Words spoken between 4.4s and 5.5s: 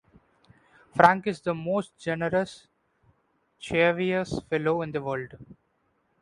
fellow in the world.